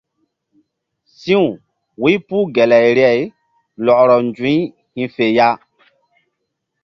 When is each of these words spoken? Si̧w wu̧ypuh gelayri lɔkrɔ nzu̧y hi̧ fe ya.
Si̧w 1.17 1.45
wu̧ypuh 2.01 2.47
gelayri 2.55 3.11
lɔkrɔ 3.85 4.15
nzu̧y 4.27 4.57
hi̧ 4.97 5.07
fe 5.15 5.25
ya. 5.37 5.49